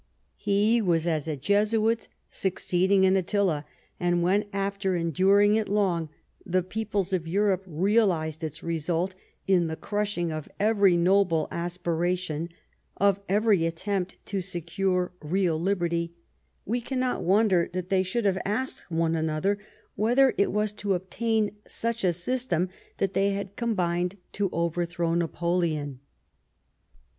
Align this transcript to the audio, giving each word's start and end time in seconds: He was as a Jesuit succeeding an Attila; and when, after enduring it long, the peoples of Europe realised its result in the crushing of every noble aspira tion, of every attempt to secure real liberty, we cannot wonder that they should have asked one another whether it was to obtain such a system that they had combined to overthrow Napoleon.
He 0.37 0.81
was 0.81 1.05
as 1.05 1.27
a 1.27 1.35
Jesuit 1.37 2.07
succeeding 2.31 3.05
an 3.05 3.15
Attila; 3.15 3.65
and 3.99 4.23
when, 4.23 4.45
after 4.51 4.95
enduring 4.95 5.57
it 5.57 5.69
long, 5.69 6.09
the 6.43 6.63
peoples 6.63 7.13
of 7.13 7.27
Europe 7.27 7.63
realised 7.67 8.43
its 8.43 8.63
result 8.63 9.13
in 9.45 9.67
the 9.67 9.75
crushing 9.75 10.31
of 10.31 10.49
every 10.59 10.97
noble 10.97 11.47
aspira 11.51 12.17
tion, 12.17 12.49
of 12.97 13.19
every 13.29 13.63
attempt 13.67 14.15
to 14.25 14.41
secure 14.41 15.11
real 15.21 15.59
liberty, 15.61 16.15
we 16.65 16.81
cannot 16.81 17.21
wonder 17.21 17.69
that 17.71 17.89
they 17.89 18.01
should 18.01 18.25
have 18.25 18.41
asked 18.43 18.89
one 18.89 19.13
another 19.15 19.59
whether 19.95 20.33
it 20.35 20.51
was 20.51 20.73
to 20.73 20.95
obtain 20.95 21.51
such 21.67 22.03
a 22.03 22.11
system 22.11 22.69
that 22.97 23.13
they 23.13 23.33
had 23.33 23.55
combined 23.55 24.17
to 24.31 24.49
overthrow 24.51 25.13
Napoleon. 25.13 25.99